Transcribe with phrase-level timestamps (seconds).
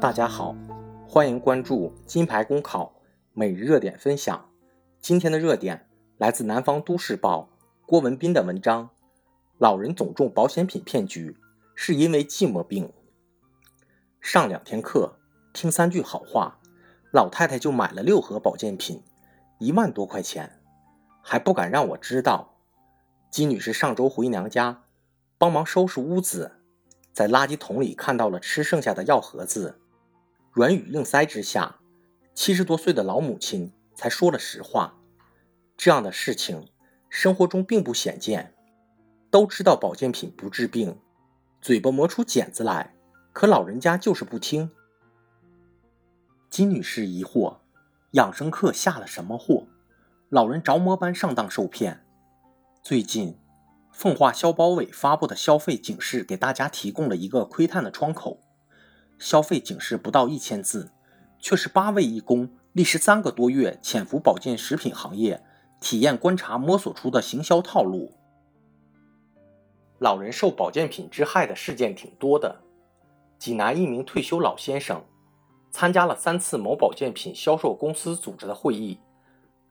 [0.00, 0.56] 大家好，
[1.06, 2.94] 欢迎关注金牌公考
[3.34, 4.48] 每日热点分享。
[4.98, 7.50] 今天的热点来自南方都市报
[7.84, 8.88] 郭文斌的文章：
[9.58, 11.36] 老人总中保险品骗局，
[11.74, 12.90] 是因为寂寞病。
[14.22, 15.18] 上两天课，
[15.52, 16.58] 听三句好话，
[17.12, 19.02] 老太太就买了六盒保健品，
[19.58, 20.58] 一万多块钱，
[21.20, 22.49] 还不敢让我知道。
[23.30, 24.82] 金女士上周回娘家，
[25.38, 26.56] 帮忙收拾屋子，
[27.12, 29.78] 在垃圾桶里看到了吃剩下的药盒子。
[30.50, 31.76] 软语硬塞之下，
[32.34, 34.98] 七十多岁的老母亲才说了实话。
[35.76, 36.68] 这样的事情
[37.08, 38.52] 生活中并不鲜见。
[39.30, 40.98] 都知道保健品不治病，
[41.60, 42.96] 嘴巴磨出茧子来，
[43.32, 44.72] 可老人家就是不听。
[46.50, 47.58] 金女士疑惑：
[48.10, 49.68] 养生课下了什么货？
[50.30, 52.04] 老人着魔般上当受骗。
[52.82, 53.36] 最近，
[53.92, 58.40] 奉化消保委发布的消费警示给大家提供了一个窥探的窗口。
[59.18, 60.90] 消费警示不到一千字，
[61.38, 65.44] 却是八位义工历时三个多月潜伏保健食品行业，
[65.78, 68.14] 体验观察摸索出的行销套路。
[69.98, 72.62] 老人受保健品之害的事件挺多的。
[73.38, 75.04] 济南一名退休老先生
[75.70, 78.98] 参加了三次某保健品销售公司组织的会议，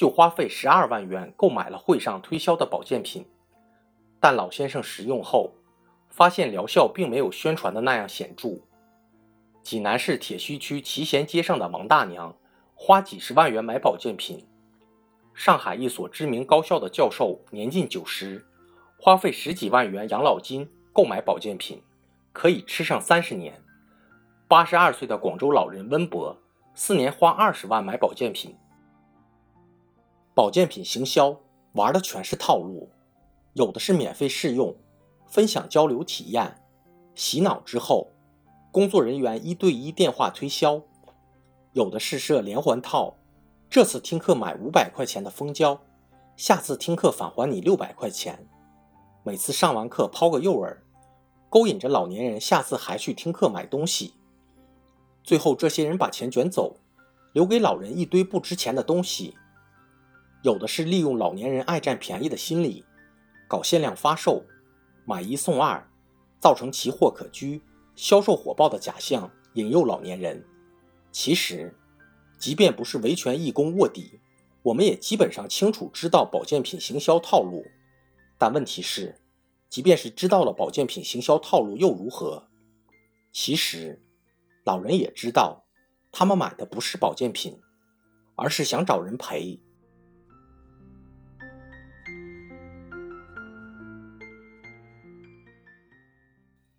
[0.00, 3.26] 就花费十二万元购买了会上推销的保健品，
[4.18, 5.52] 但老先生使用后
[6.08, 8.62] 发现疗效并没有宣传的那样显著。
[9.62, 12.34] 济南市铁西区齐贤街上的王大娘
[12.74, 14.46] 花几十万元买保健品。
[15.34, 18.46] 上海一所知名高校的教授年近九十，
[18.98, 21.82] 花费十几万元养老金购买保健品，
[22.32, 23.62] 可以吃上三十年。
[24.48, 26.34] 八十二岁的广州老人温博，
[26.74, 28.56] 四年花二十万买保健品。
[30.40, 31.38] 保健品行销
[31.72, 32.88] 玩的全是套路，
[33.52, 34.74] 有的是免费试用，
[35.26, 36.62] 分享交流体验，
[37.14, 38.08] 洗脑之后。
[38.72, 40.80] 工作人员一对一电话推销，
[41.74, 43.16] 有的是设连环套，
[43.68, 45.78] 这次听课买五百块钱的蜂胶，
[46.36, 48.48] 下次听课返还你六百块钱。
[49.22, 50.74] 每次上完课抛个诱饵，
[51.50, 54.14] 勾引着老年人下次还去听课买东西。
[55.22, 56.76] 最后这些人把钱卷走，
[57.34, 59.36] 留给老人一堆不值钱的东西。
[60.42, 62.84] 有的是利用老年人爱占便宜的心理，
[63.46, 64.44] 搞限量发售，
[65.04, 65.86] 买一送二，
[66.40, 67.62] 造成奇货可居。
[67.94, 70.42] 销售火爆的假象引诱老年人，
[71.12, 71.76] 其实，
[72.38, 74.20] 即便不是维权义工卧底，
[74.62, 77.66] 我们也基本上清楚知道保健品行销套路。
[78.38, 79.20] 但问题是，
[79.68, 82.48] 即便是知道了保健品行销套路又如何？
[83.30, 84.02] 其实，
[84.64, 85.66] 老人也知道，
[86.10, 87.60] 他们买的不是保健品，
[88.36, 89.60] 而是想找人赔。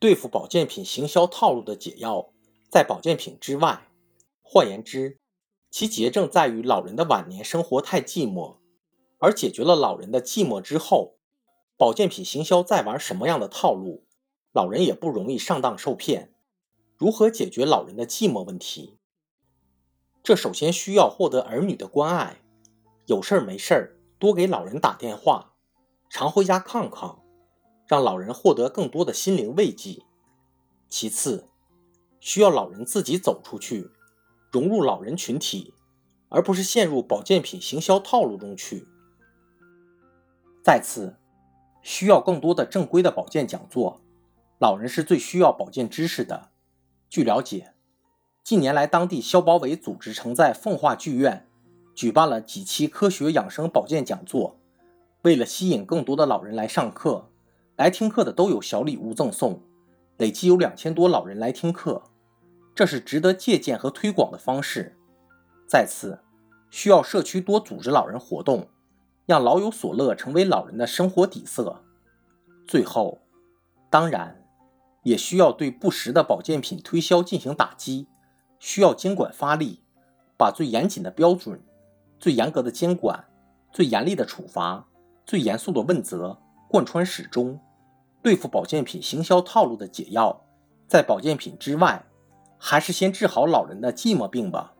[0.01, 2.31] 对付保健品行销套路的解药，
[2.71, 3.87] 在保健品之外。
[4.41, 5.19] 换言之，
[5.69, 8.57] 其结症在于老人的晚年生活太寂寞，
[9.19, 11.19] 而解决了老人的寂寞之后，
[11.77, 14.07] 保健品行销再玩什么样的套路，
[14.51, 16.33] 老人也不容易上当受骗。
[16.97, 18.97] 如何解决老人的寂寞问题？
[20.23, 22.41] 这首先需要获得儿女的关爱，
[23.05, 25.53] 有事儿没事儿多给老人打电话，
[26.09, 27.20] 常回家看看。
[27.91, 30.03] 让老人获得更多的心灵慰藉。
[30.87, 31.49] 其次，
[32.21, 33.91] 需要老人自己走出去，
[34.49, 35.73] 融入老人群体，
[36.29, 38.87] 而不是陷入保健品行销套路中去。
[40.63, 41.17] 再次，
[41.81, 43.99] 需要更多的正规的保健讲座。
[44.57, 46.51] 老人是最需要保健知识的。
[47.09, 47.73] 据了解，
[48.41, 51.45] 近年来当地消保委组织曾在奉化剧院
[51.93, 54.57] 举办了几期科学养生保健讲座，
[55.23, 57.27] 为了吸引更多的老人来上课。
[57.81, 59.59] 来听课的都有小礼物赠送，
[60.17, 62.03] 累计有两千多老人来听课，
[62.75, 64.95] 这是值得借鉴和推广的方式。
[65.67, 66.19] 再次，
[66.69, 68.67] 需要社区多组织老人活动，
[69.25, 71.83] 让老有所乐成为老人的生活底色。
[72.67, 73.23] 最后，
[73.89, 74.45] 当然
[75.01, 78.07] 也需要对不实的保健品推销进行打击，
[78.59, 79.81] 需要监管发力，
[80.37, 81.59] 把最严谨的标准、
[82.19, 83.25] 最严格的监管、
[83.71, 84.87] 最严厉的处罚、
[85.25, 86.39] 最严肃的问责
[86.69, 87.59] 贯穿始终。
[88.23, 90.45] 对付保健品行销套路的解药，
[90.87, 92.05] 在保健品之外，
[92.59, 94.75] 还是先治好老人的寂寞病吧。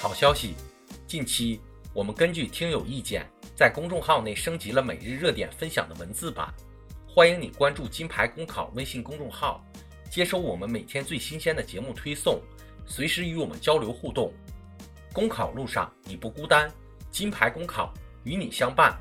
[0.00, 0.54] 好消息，
[1.06, 1.60] 近期
[1.92, 6.48] 我们根据听友意见，在公众号内升级了每日热点分享的文字版，
[7.06, 9.62] 欢迎你关注“金牌公考”微信公众号。
[10.12, 12.38] 接收我们每天最新鲜的节目推送，
[12.84, 14.30] 随时与我们交流互动。
[15.10, 16.70] 公考路上你不孤单，
[17.10, 18.94] 金牌公考与你相伴。